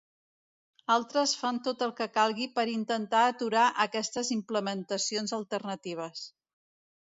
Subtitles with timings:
[0.93, 6.27] Altres fan tot el que calgui per intentar aturar aquestes implementacions alternatives.